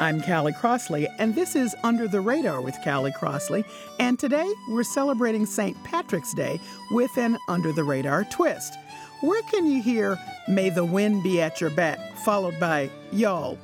[0.00, 3.64] I'm Callie Crossley, and this is Under the Radar with Callie Crossley.
[4.00, 5.76] And today we're celebrating St.
[5.84, 8.74] Patrick's Day with an Under the Radar twist.
[9.20, 13.58] Where can you hear May the Wind Be at Your Back, followed by Y'all?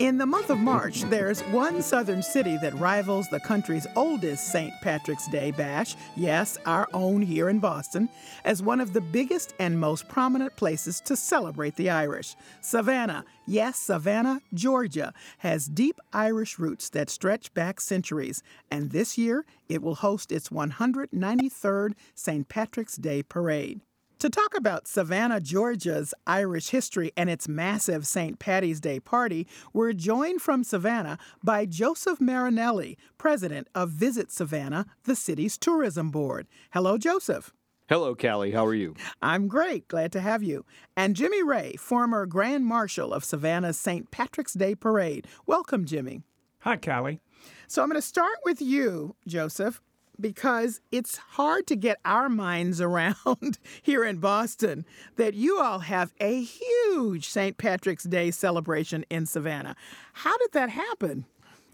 [0.00, 4.72] In the month of March, there's one southern city that rivals the country's oldest St.
[4.82, 8.08] Patrick's Day bash, yes, our own here in Boston,
[8.44, 12.34] as one of the biggest and most prominent places to celebrate the Irish.
[12.60, 19.44] Savannah, yes, Savannah, Georgia, has deep Irish roots that stretch back centuries, and this year
[19.68, 22.48] it will host its 193rd St.
[22.48, 23.80] Patrick's Day parade.
[24.24, 28.38] To talk about Savannah, Georgia's Irish history and its massive St.
[28.38, 35.14] Patty's Day party, we're joined from Savannah by Joseph Marinelli, president of Visit Savannah, the
[35.14, 36.46] city's tourism board.
[36.72, 37.52] Hello, Joseph.
[37.86, 38.52] Hello, Callie.
[38.52, 38.94] How are you?
[39.20, 39.88] I'm great.
[39.88, 40.64] Glad to have you.
[40.96, 44.10] And Jimmy Ray, former Grand Marshal of Savannah's St.
[44.10, 45.26] Patrick's Day Parade.
[45.44, 46.22] Welcome, Jimmy.
[46.60, 47.20] Hi, Callie.
[47.68, 49.82] So I'm going to start with you, Joseph
[50.20, 54.84] because it's hard to get our minds around here in Boston
[55.16, 57.56] that you all have a huge St.
[57.56, 59.76] Patrick's Day celebration in Savannah.
[60.12, 61.26] How did that happen?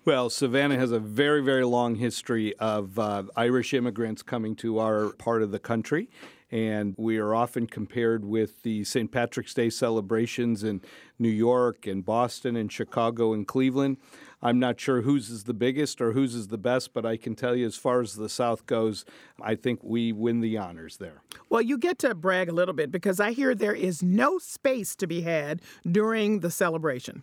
[0.06, 5.10] Well, Savannah has a very, very long history of uh, Irish immigrants coming to our
[5.10, 6.08] part of the country.
[6.50, 9.12] And we are often compared with the St.
[9.12, 10.80] Patrick's Day celebrations in
[11.19, 13.98] New York and Boston and Chicago and Cleveland.
[14.43, 17.34] I'm not sure whose is the biggest or whose is the best, but I can
[17.34, 19.05] tell you as far as the South goes,
[19.41, 21.23] I think we win the honors there.
[21.49, 24.97] Well, you get to brag a little bit because I hear there is no space
[24.97, 27.23] to be had during the celebration.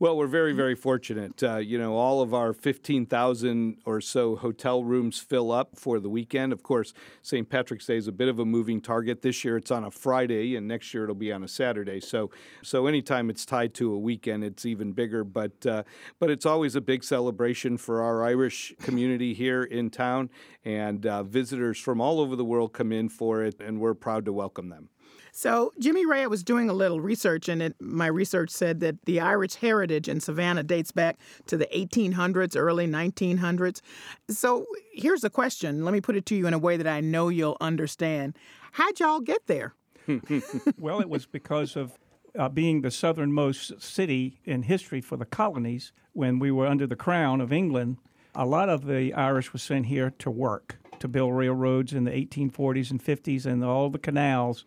[0.00, 1.42] Well, we're very, very fortunate.
[1.42, 6.08] Uh, you know, all of our 15,000 or so hotel rooms fill up for the
[6.08, 6.52] weekend.
[6.52, 6.92] Of course,
[7.22, 7.48] St.
[7.48, 9.22] Patrick's Day is a bit of a moving target.
[9.22, 11.98] This year it's on a Friday, and next year it'll be on a Saturday.
[12.00, 12.30] So,
[12.62, 15.24] so anytime it's tied to a weekend, it's even bigger.
[15.24, 15.82] But, uh,
[16.18, 20.30] but it's always a big celebration for our Irish community here in town,
[20.64, 24.24] and uh, visitors from all over the world come in for it, and we're proud
[24.24, 24.90] to welcome them.
[25.32, 29.04] So, Jimmy Ray, I was doing a little research, and it, my research said that
[29.04, 33.80] the Irish heritage in Savannah dates back to the 1800s, early 1900s.
[34.28, 35.84] So, here's a question.
[35.84, 38.36] Let me put it to you in a way that I know you'll understand.
[38.72, 39.74] How'd y'all get there?
[40.78, 41.98] well, it was because of
[42.36, 46.96] uh, being the southernmost city in history for the colonies when we were under the
[46.96, 47.98] crown of England.
[48.34, 52.10] A lot of the Irish were sent here to work, to build railroads in the
[52.10, 54.64] 1840s and 50s, and all the canals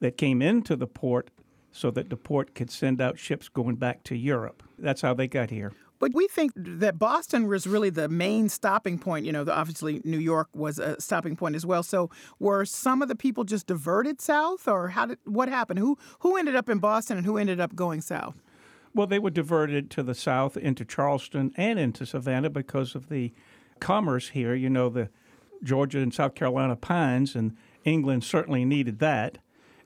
[0.00, 1.30] that came into the port
[1.72, 4.62] so that the port could send out ships going back to Europe.
[4.78, 5.72] That's how they got here.
[5.98, 9.26] But we think that Boston was really the main stopping point.
[9.26, 11.82] You know, obviously New York was a stopping point as well.
[11.82, 15.78] So were some of the people just diverted south, or how did what happened?
[15.78, 18.34] Who who ended up in Boston and who ended up going south?
[18.94, 23.32] Well, they were diverted to the south into Charleston and into Savannah because of the
[23.80, 24.54] commerce here.
[24.54, 25.10] You know, the
[25.62, 29.38] Georgia and South Carolina pines, and England certainly needed that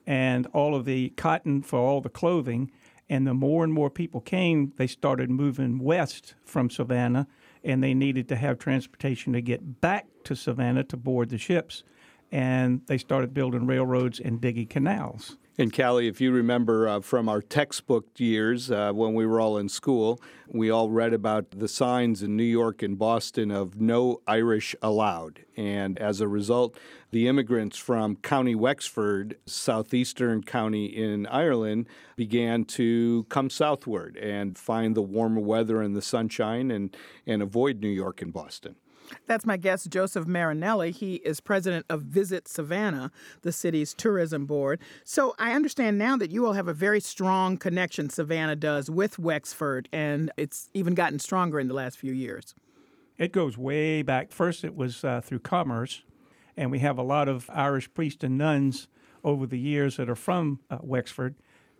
[0.08, 2.72] and all of the cotton for all the clothing.
[3.10, 7.26] And the more and more people came, they started moving west from Savannah,
[7.64, 11.84] and they needed to have transportation to get back to Savannah to board the ships.
[12.30, 15.38] And they started building railroads and digging canals.
[15.60, 19.58] And Callie, if you remember uh, from our textbook years uh, when we were all
[19.58, 24.20] in school, we all read about the signs in New York and Boston of no
[24.28, 25.40] Irish allowed.
[25.56, 26.78] And as a result,
[27.10, 34.94] the immigrants from County Wexford, southeastern county in Ireland, began to come southward and find
[34.94, 36.96] the warmer weather and the sunshine and,
[37.26, 38.76] and avoid New York and Boston.
[39.26, 40.90] That's my guest, Joseph Marinelli.
[40.90, 43.10] He is president of Visit Savannah,
[43.42, 44.80] the city's tourism board.
[45.04, 49.18] So I understand now that you all have a very strong connection, Savannah does, with
[49.18, 52.54] Wexford, and it's even gotten stronger in the last few years.
[53.16, 54.30] It goes way back.
[54.30, 56.02] First, it was uh, through commerce,
[56.56, 58.88] and we have a lot of Irish priests and nuns
[59.24, 61.34] over the years that are from uh, Wexford.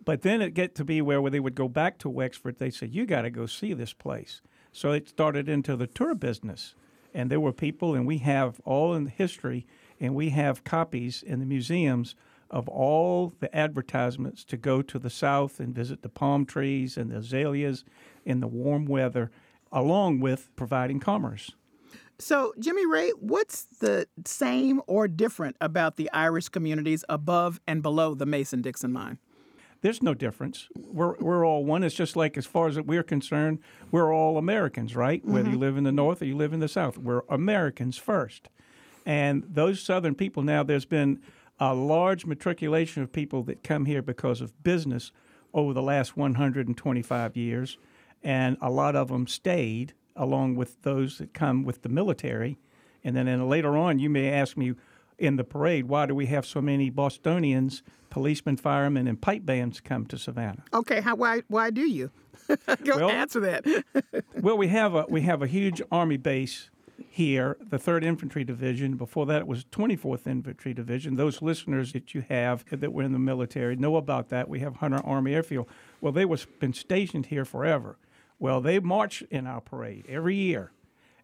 [0.05, 2.59] But then it get to be where, where they would go back to Wexford.
[2.59, 4.41] They said, "You got to go see this place."
[4.73, 6.75] So it started into the tour business
[7.15, 9.67] and there were people, and we have all in the history
[10.01, 12.15] and we have copies in the museums
[12.51, 17.11] of all the advertisements to go to the south and visit the palm trees and
[17.11, 17.85] the azaleas
[18.25, 19.31] in the warm weather,
[19.71, 21.51] along with providing commerce.
[22.21, 28.15] So, Jimmy Ray, what's the same or different about the Irish communities above and below
[28.15, 29.19] the Mason Dixon line?
[29.81, 30.69] There's no difference.
[30.77, 31.85] We're, we're all one.
[31.85, 33.61] It's just like, as far as we're concerned,
[33.91, 35.23] we're all Americans, right?
[35.23, 35.33] Mm-hmm.
[35.33, 38.49] Whether you live in the North or you live in the South, we're Americans first.
[39.07, 41.21] And those Southern people now, there's been
[41.61, 45.13] a large matriculation of people that come here because of business
[45.55, 47.79] over the last 125 years,
[48.23, 52.59] and a lot of them stayed along with those that come with the military.
[53.05, 54.75] And then and later on, you may ask me
[55.19, 59.81] in the parade, why do we have so many Bostonians, policemen, firemen, and pipe bands
[59.81, 60.65] come to Savannah?
[60.73, 62.11] Okay, how why why do you?
[62.85, 63.85] Go well, answer that.
[64.41, 66.71] well, we have a we have a huge army base
[67.11, 68.97] here, the 3rd Infantry Division.
[68.97, 71.17] Before that, it was 24th Infantry Division.
[71.17, 74.49] Those listeners that you have that were in the military know about that.
[74.49, 75.69] We have Hunter Army Airfield.
[76.01, 77.99] Well, they was been stationed here forever.
[78.39, 80.71] Well, they marched in our parade every year.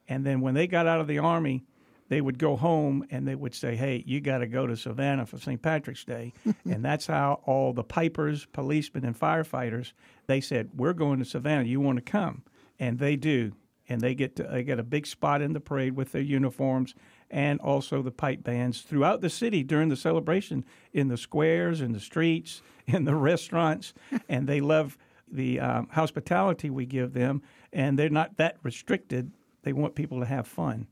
[0.09, 1.65] And then when they got out of the Army,
[2.09, 5.27] they would go home and they would say, Hey, you got to go to Savannah
[5.27, 5.61] for St.
[5.61, 6.33] Patrick's Day.
[6.65, 9.93] and that's how all the pipers, policemen, and firefighters,
[10.27, 11.65] they said, We're going to Savannah.
[11.65, 12.43] You want to come?
[12.79, 13.53] And they do.
[13.89, 16.95] And they get, to, they get a big spot in the parade with their uniforms
[17.31, 21.93] and also the pipe bands throughout the city during the celebration in the squares, in
[21.93, 23.93] the streets, in the restaurants.
[24.29, 24.97] and they love
[25.31, 27.43] the um, hospitality we give them,
[27.73, 29.33] and they're not that restricted.
[29.63, 30.87] They want people to have fun.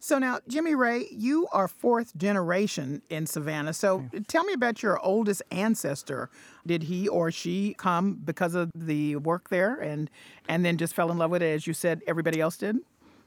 [0.00, 3.72] So now, Jimmy Ray, you are fourth generation in Savannah.
[3.72, 6.30] So tell me about your oldest ancestor.
[6.66, 10.10] Did he or she come because of the work there and
[10.48, 12.76] and then just fell in love with it as you said everybody else did?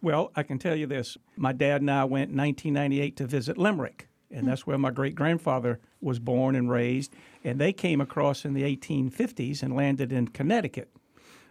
[0.02, 1.18] Well, I can tell you this.
[1.36, 4.50] My dad and I went in 1998 to visit Limerick and hmm.
[4.50, 7.14] that's where my great grandfather was born and raised.
[7.44, 10.90] And they came across in the 1850s and landed in Connecticut.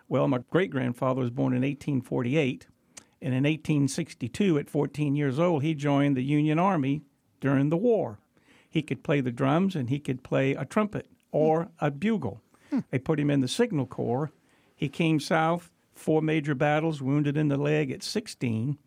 [0.09, 2.67] Well, my great grandfather was born in 1848,
[3.21, 7.03] and in 1862, at 14 years old, he joined the Union Army
[7.41, 8.19] during the war.
[8.69, 12.43] He could play the drums and he could play a trumpet or a bugle.
[12.91, 14.31] They put him in the Signal Corps.
[14.77, 18.79] He came south, four major battles, wounded in the leg at 16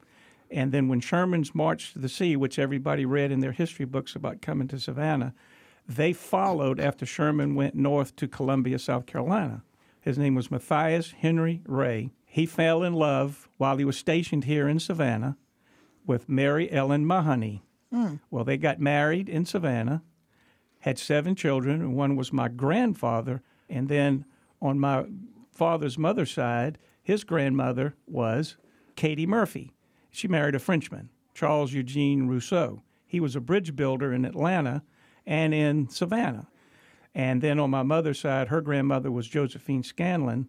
[0.51, 4.15] and then when Sherman's marched to the sea, which everybody read in their history books
[4.15, 5.33] about coming to Savannah,
[5.87, 9.63] they followed after Sherman went north to Columbia, South Carolina.
[10.01, 12.09] His name was Matthias Henry Ray.
[12.33, 15.35] He fell in love while he was stationed here in Savannah
[16.05, 17.61] with Mary Ellen Mahoney.
[17.93, 18.21] Mm.
[18.29, 20.01] Well, they got married in Savannah,
[20.79, 23.43] had seven children, and one was my grandfather.
[23.69, 24.23] And then
[24.61, 25.07] on my
[25.51, 28.55] father's mother's side, his grandmother was
[28.95, 29.73] Katie Murphy.
[30.09, 32.81] She married a Frenchman, Charles Eugene Rousseau.
[33.05, 34.83] He was a bridge builder in Atlanta
[35.25, 36.47] and in Savannah.
[37.13, 40.47] And then on my mother's side, her grandmother was Josephine Scanlon,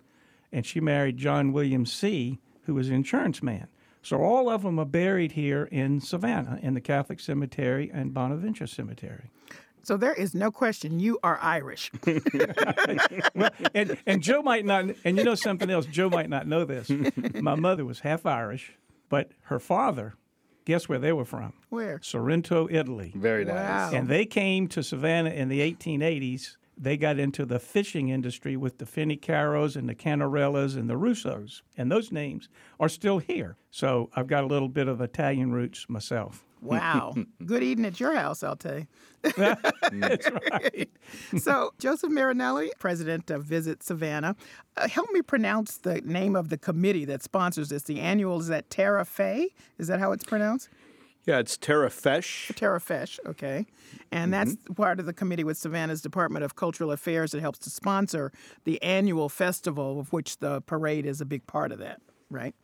[0.52, 3.68] and she married John William C., who was an insurance man.
[4.02, 8.66] So all of them are buried here in Savannah in the Catholic Cemetery and Bonaventure
[8.66, 9.30] Cemetery.
[9.84, 11.90] So there is no question you are Irish.
[13.34, 16.64] well, and, and Joe might not, and you know something else, Joe might not know
[16.64, 16.90] this.
[17.34, 18.72] My mother was half Irish,
[19.08, 20.14] but her father,
[20.64, 21.52] guess where they were from?
[21.68, 22.00] Where?
[22.02, 23.12] Sorrento, Italy.
[23.14, 23.56] Very nice.
[23.56, 23.90] Wow.
[23.92, 26.56] And they came to Savannah in the 1880s.
[26.82, 31.62] They got into the fishing industry with the Finicaros and the Canarellas and the Russos.
[31.76, 32.48] And those names
[32.80, 33.56] are still here.
[33.70, 36.44] So I've got a little bit of Italian roots myself.
[36.60, 37.14] Wow.
[37.46, 38.86] Good eating at your house, I'll tell you.
[39.36, 40.90] That's right.
[41.38, 44.34] so, Joseph Marinelli, president of Visit Savannah,
[44.76, 47.84] uh, help me pronounce the name of the committee that sponsors this.
[47.84, 49.50] The annual is that Terra Fe?
[49.78, 50.68] Is that how it's pronounced?
[51.24, 52.52] Yeah, it's Tara Feis.
[52.56, 53.66] Tara Feis, okay.
[54.10, 54.74] And that's mm-hmm.
[54.74, 58.32] part of the committee with Savannah's Department of Cultural Affairs that helps to sponsor
[58.64, 62.54] the annual festival, of which the parade is a big part of that, right?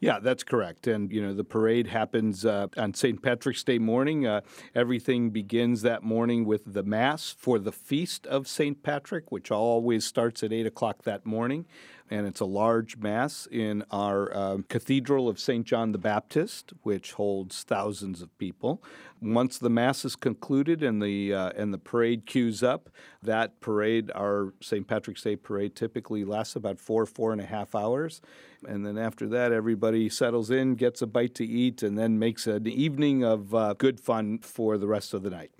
[0.00, 0.86] Yeah, that's correct.
[0.86, 3.20] And, you know, the parade happens uh, on St.
[3.20, 4.26] Patrick's Day morning.
[4.26, 4.42] Uh,
[4.74, 8.80] everything begins that morning with the Mass for the Feast of St.
[8.82, 11.66] Patrick, which always starts at 8 o'clock that morning
[12.10, 15.66] and it's a large mass in our uh, Cathedral of St.
[15.66, 18.82] John the Baptist, which holds thousands of people.
[19.20, 22.88] Once the mass is concluded and the uh, and the parade queues up,
[23.22, 24.86] that parade, our St.
[24.86, 28.20] Patrick's Day parade, typically lasts about four four and a half hours,
[28.66, 32.46] and then after that, everybody settles in, gets a bite to eat, and then makes
[32.46, 35.50] an evening of uh, good fun for the rest of the night.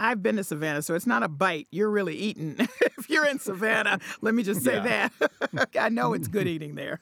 [0.00, 1.68] I've been to Savannah, so it's not a bite.
[1.70, 2.56] You're really eating.
[2.98, 5.08] if you're in Savannah, let me just say yeah.
[5.52, 5.68] that.
[5.78, 7.00] I know it's good eating there.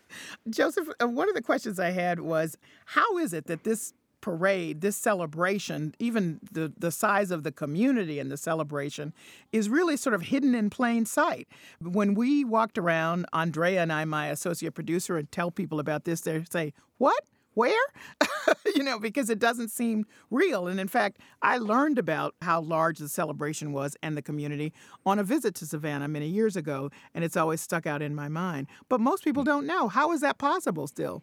[0.50, 4.80] Joseph, uh, one of the questions I had was how is it that this parade,
[4.80, 9.14] this celebration, even the, the size of the community and the celebration,
[9.52, 11.46] is really sort of hidden in plain sight.
[11.80, 16.22] When we walked around, Andrea and I, my associate producer, and tell people about this,
[16.22, 17.22] they say, What?
[17.54, 17.80] Where?
[18.76, 20.68] you know, because it doesn't seem real.
[20.68, 24.72] And in fact, I learned about how large the celebration was and the community
[25.04, 28.28] on a visit to Savannah many years ago, and it's always stuck out in my
[28.28, 28.68] mind.
[28.88, 29.48] But most people hmm.
[29.48, 29.88] don't know.
[29.88, 31.22] How is that possible still?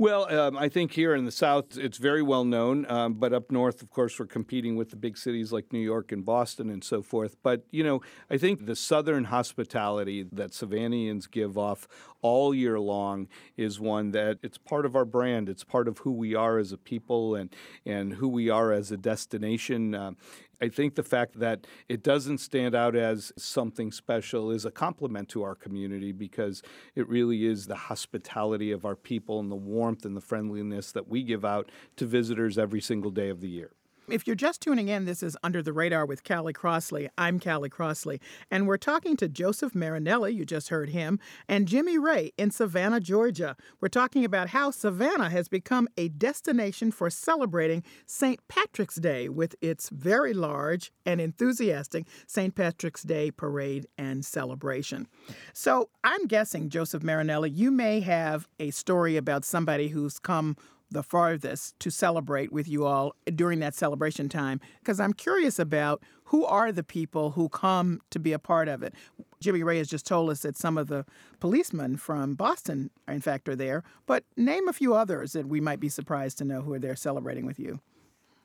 [0.00, 2.90] Well, um, I think here in the South, it's very well known.
[2.90, 6.10] Um, but up north, of course, we're competing with the big cities like New York
[6.10, 7.36] and Boston and so forth.
[7.42, 11.86] But, you know, I think the Southern hospitality that Savannians give off
[12.22, 13.28] all year long
[13.58, 15.50] is one that it's part of our brand.
[15.50, 17.54] It's part of who we are as a people and,
[17.84, 19.94] and who we are as a destination.
[19.94, 20.12] Uh,
[20.60, 25.28] I think the fact that it doesn't stand out as something special is a compliment
[25.30, 26.62] to our community because
[26.94, 31.08] it really is the hospitality of our people and the warmth and the friendliness that
[31.08, 33.72] we give out to visitors every single day of the year.
[34.10, 37.08] If you're just tuning in, this is Under the Radar with Callie Crossley.
[37.16, 41.96] I'm Callie Crossley, and we're talking to Joseph Marinelli, you just heard him, and Jimmy
[41.96, 43.56] Ray in Savannah, Georgia.
[43.80, 48.40] We're talking about how Savannah has become a destination for celebrating St.
[48.48, 52.52] Patrick's Day with its very large and enthusiastic St.
[52.52, 55.06] Patrick's Day parade and celebration.
[55.52, 60.56] So I'm guessing, Joseph Marinelli, you may have a story about somebody who's come
[60.90, 66.02] the farthest to celebrate with you all during that celebration time because I'm curious about
[66.24, 68.94] who are the people who come to be a part of it.
[69.40, 71.04] Jimmy Ray has just told us that some of the
[71.40, 75.80] policemen from Boston, in fact, are there, but name a few others that we might
[75.80, 77.80] be surprised to know who are there celebrating with you.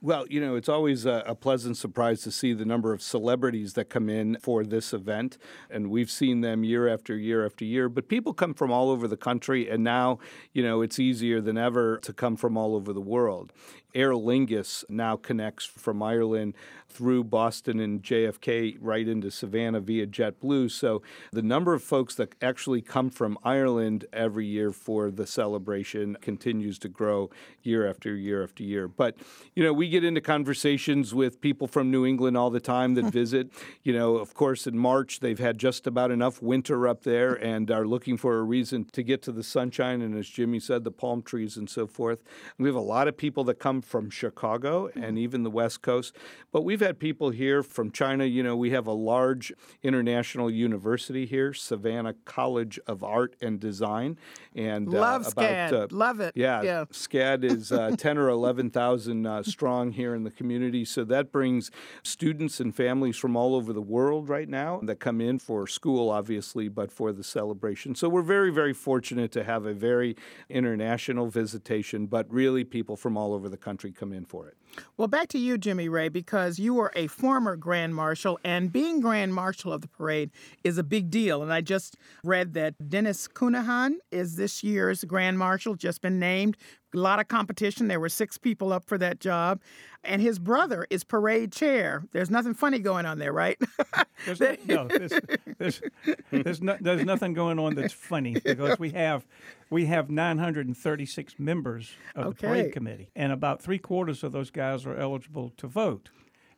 [0.06, 3.74] Well, you know, it's always a, a, pleasant surprise to see the number of celebrities
[3.74, 5.40] that come in for this event.
[5.68, 7.90] And we've seen them year after year after year.
[7.90, 9.68] But people come from all over the country.
[9.68, 10.20] And now,
[10.54, 13.52] you know, it's easier than ever to come from all over the world.
[13.96, 16.54] Aer Lingus now connects from Ireland
[16.96, 20.72] through Boston and JFK right into Savannah via JetBlue.
[20.72, 26.18] So the number of folks that actually come from Ireland every year for the celebration
[26.22, 27.30] continues to grow
[27.64, 28.88] year after year after year.
[28.88, 29.18] But,
[29.56, 33.06] you know, we get into conversations with people from New England all the time that
[33.14, 33.50] visit.
[33.84, 37.70] You know, of course, in March, they've had just about enough winter up there and
[37.72, 40.92] are looking for a reason to get to the sunshine and, as Jimmy said, the
[40.92, 42.24] palm trees and so forth.
[42.58, 45.18] we have a lot of people that come from Chicago and mm-hmm.
[45.20, 46.16] even the West Coast.
[46.52, 48.26] But we've had people here from China.
[48.26, 54.18] You know, we have a large international university here, Savannah College of Art and Design.
[54.56, 56.34] And uh, love uh, about, SCAD, uh, love it.
[56.36, 56.86] Yeah, yeah.
[56.92, 60.86] SCAD is uh, ten or eleven thousand uh, strong here in the community.
[60.86, 61.72] So that brings
[62.04, 66.10] students and families from all over the world right now that come in for school,
[66.10, 67.96] obviously, but for the celebration.
[67.96, 70.16] So we're very, very fortunate to have a very
[70.50, 74.56] international visitation, but really people from all over the country come in for it.
[74.98, 79.00] Well, back to you, Jimmy Ray, because you were a former Grand Marshal, and being
[79.00, 80.32] Grand Marshal of the parade
[80.64, 81.42] is a big deal.
[81.42, 86.58] And I just read that Dennis Counihan is this year's Grand Marshal, just been named.
[86.96, 87.88] A lot of competition.
[87.88, 89.62] There were six people up for that job.
[90.04, 92.04] And his brother is parade chair.
[92.12, 93.58] There's nothing funny going on there, right?
[94.26, 95.14] there's, no, there's,
[95.58, 95.82] there's,
[96.32, 99.26] there's, no, there's nothing going on that's funny because we have
[99.72, 102.36] we have 936 members of okay.
[102.36, 106.10] the parade committee, and about three quarters of those guys are eligible to vote.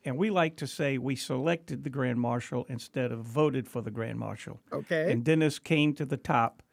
[0.03, 3.91] And we like to say we selected the grand marshal instead of voted for the
[3.91, 4.59] grand marshal.
[4.71, 5.11] Okay.
[5.11, 6.63] And Dennis came to the top,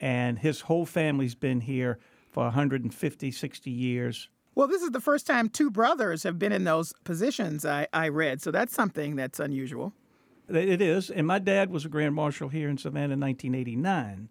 [0.00, 1.98] and his whole family's been here
[2.34, 4.28] for 150, 60 years.
[4.56, 8.08] Well, this is the first time two brothers have been in those positions, I, I
[8.08, 8.42] read.
[8.42, 9.92] So that's something that's unusual.
[10.48, 11.10] It is.
[11.10, 14.28] And my dad was a grand marshal here in Savannah in 1989.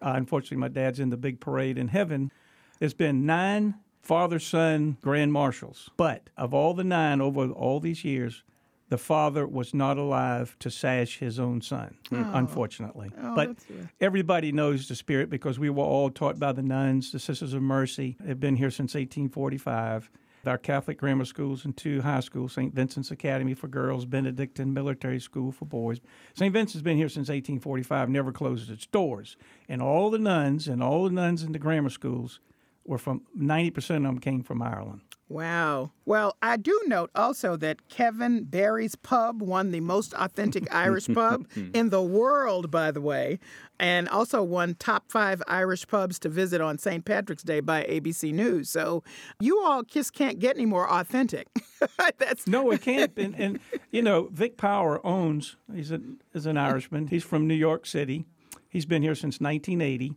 [0.00, 2.30] Uh, unfortunately, my dad's in the big parade in heaven.
[2.78, 8.04] There's been nine father son grand marshals, but of all the nine over all these
[8.04, 8.44] years,
[8.88, 12.30] the father was not alive to sash his own son, oh.
[12.34, 13.10] unfortunately.
[13.20, 13.56] Oh, but
[14.00, 17.62] everybody knows the spirit because we were all taught by the nuns, the Sisters of
[17.62, 20.10] Mercy, have been here since 1845
[20.46, 22.74] our Catholic grammar schools and two high schools, St.
[22.74, 26.00] Vincent's Academy for girls, Benedictine Military School for boys.
[26.34, 26.52] St.
[26.52, 29.36] Vincent's been here since 1845, never closes its doors.
[29.68, 32.40] And all the nuns and all the nuns in the grammar schools
[32.88, 35.00] were from 90% of them came from Ireland.
[35.28, 35.90] Wow.
[36.04, 41.46] Well, I do note also that Kevin Barry's Pub won the most authentic Irish pub
[41.74, 43.40] in the world, by the way,
[43.80, 47.04] and also won top five Irish pubs to visit on St.
[47.04, 48.70] Patrick's Day by ABC News.
[48.70, 49.02] So
[49.40, 51.48] you all just can't get any more authentic.
[52.18, 53.12] That's no, it can't.
[53.16, 53.58] And, and,
[53.90, 55.56] you know, Vic Power owns.
[55.74, 56.00] He's a,
[56.34, 57.08] is an Irishman.
[57.08, 58.26] He's from New York City.
[58.68, 60.14] He's been here since 1980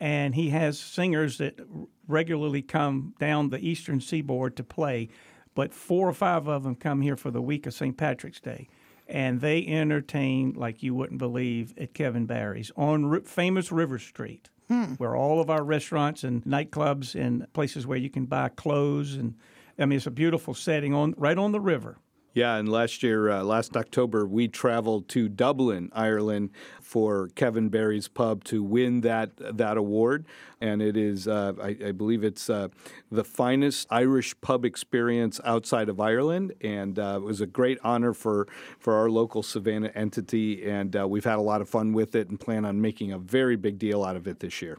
[0.00, 1.60] and he has singers that
[2.08, 5.08] regularly come down the eastern seaboard to play,
[5.54, 7.96] but four or five of them come here for the week of St.
[7.96, 8.68] Patrick's Day.
[9.06, 14.94] And they entertain like you wouldn't believe at Kevin Barry's on famous River Street, hmm.
[14.94, 19.34] where all of our restaurants and nightclubs and places where you can buy clothes and
[19.78, 21.98] I mean it's a beautiful setting on right on the river.
[22.32, 28.06] Yeah, and last year, uh, last October, we traveled to Dublin, Ireland, for Kevin Barry's
[28.06, 30.26] Pub to win that that award,
[30.60, 32.68] and it is, uh, I, I believe, it's uh,
[33.10, 38.14] the finest Irish pub experience outside of Ireland, and uh, it was a great honor
[38.14, 38.46] for
[38.78, 42.28] for our local Savannah entity, and uh, we've had a lot of fun with it,
[42.28, 44.78] and plan on making a very big deal out of it this year.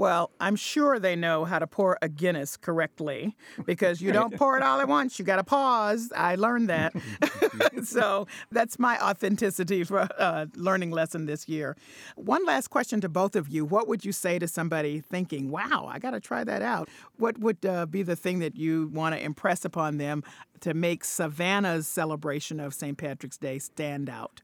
[0.00, 4.56] Well, I'm sure they know how to pour a Guinness correctly because you don't pour
[4.56, 5.18] it all at once.
[5.18, 6.10] You got to pause.
[6.16, 6.94] I learned that.
[7.84, 11.76] so that's my authenticity for uh, learning lesson this year.
[12.16, 13.66] One last question to both of you.
[13.66, 16.88] What would you say to somebody thinking, wow, I got to try that out?
[17.18, 20.24] What would uh, be the thing that you want to impress upon them
[20.60, 22.96] to make Savannah's celebration of St.
[22.96, 24.40] Patrick's Day stand out?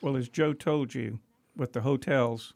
[0.00, 1.20] Well, as Joe told you,
[1.56, 2.54] with the hotels,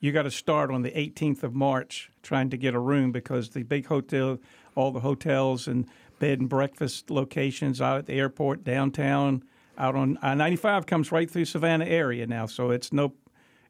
[0.00, 3.50] you got to start on the 18th of March trying to get a room because
[3.50, 4.38] the big hotel,
[4.74, 5.86] all the hotels and
[6.18, 9.44] bed and breakfast locations out at the airport, downtown,
[9.78, 13.14] out on I 95 comes right through Savannah area now, so it's no,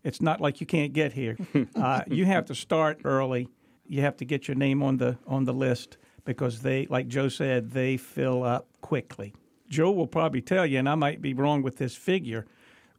[0.03, 1.37] it's not like you can't get here.
[1.77, 3.49] uh, you have to start early.
[3.87, 7.29] You have to get your name on the on the list because they, like Joe
[7.29, 9.35] said, they fill up quickly.
[9.69, 12.47] Joe will probably tell you, and I might be wrong with this figure,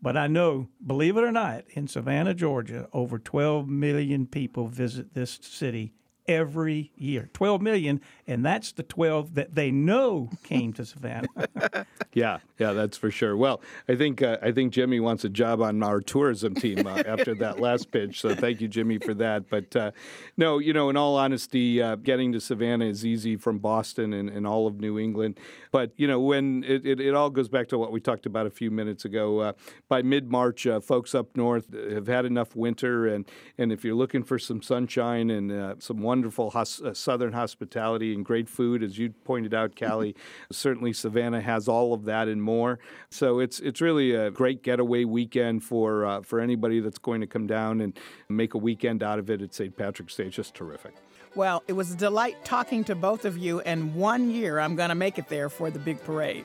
[0.01, 5.13] but I know, believe it or not, in Savannah, Georgia, over 12 million people visit
[5.13, 5.93] this city
[6.27, 7.29] every year.
[7.33, 11.27] 12 million, and that's the 12 that they know came to Savannah.
[12.13, 13.37] Yeah, yeah, that's for sure.
[13.37, 17.03] Well, I think uh, I think Jimmy wants a job on our tourism team uh,
[17.05, 18.19] after that last pitch.
[18.19, 19.49] So thank you, Jimmy, for that.
[19.49, 19.91] But uh,
[20.35, 24.29] no, you know, in all honesty, uh, getting to Savannah is easy from Boston and,
[24.29, 25.39] and all of New England.
[25.71, 28.45] But you know, when it, it, it all goes back to what we talked about
[28.45, 29.39] a few minutes ago.
[29.39, 29.53] Uh,
[29.87, 33.25] by mid March, uh, folks up north have had enough winter, and
[33.57, 38.49] and if you're looking for some sunshine and some wonderful hos- southern hospitality and great
[38.49, 40.13] food, as you pointed out, Callie,
[40.51, 42.79] certainly Savannah has all of that and more.
[43.09, 47.27] So it's it's really a great getaway weekend for uh, for anybody that's going to
[47.27, 47.97] come down and
[48.27, 49.73] make a weekend out of it at St.
[49.77, 50.25] Patrick's Day.
[50.25, 50.93] It's just terrific.
[51.33, 54.89] Well, it was a delight talking to both of you, and one year I'm going
[54.89, 56.43] to make it there for the big parade.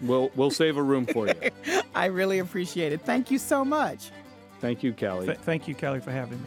[0.00, 1.34] We'll we'll save a room for you.
[1.94, 3.02] I really appreciate it.
[3.02, 4.10] Thank you so much.
[4.62, 5.26] Thank you, Callie.
[5.26, 6.46] Th- thank you, Kelly, for having me.